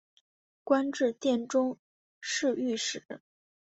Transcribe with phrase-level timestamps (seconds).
[0.63, 1.77] 官至殿中
[2.19, 3.05] 侍御史。